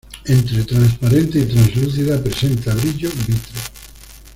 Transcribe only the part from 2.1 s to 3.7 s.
presenta brillo vítreo.